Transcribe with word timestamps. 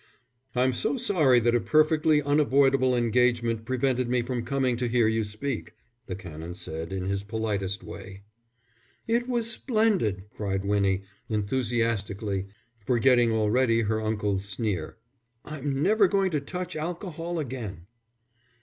"I'm 0.55 0.73
so 0.73 0.97
sorry 0.97 1.39
that 1.41 1.53
a 1.53 1.59
perfectly 1.59 2.23
unavoidable 2.23 2.95
engagement 2.95 3.65
prevented 3.65 4.09
me 4.09 4.23
from 4.23 4.43
coming 4.43 4.75
to 4.77 4.87
hear 4.87 5.07
you 5.07 5.23
speak," 5.23 5.75
the 6.07 6.15
Canon 6.15 6.55
said, 6.55 6.91
in 6.91 7.05
his 7.05 7.21
politest 7.21 7.83
way. 7.83 8.23
"It 9.07 9.27
was 9.27 9.47
splendid," 9.51 10.23
cried 10.33 10.65
Winnie, 10.65 11.03
enthusiastically, 11.29 12.47
forgetting 12.83 13.31
already 13.31 13.81
her 13.81 14.01
uncle's 14.01 14.43
sneer. 14.45 14.97
"I'm 15.45 15.83
never 15.83 16.07
going 16.07 16.31
to 16.31 16.41
touch 16.41 16.75
alcohol 16.75 17.37
again." 17.37 17.85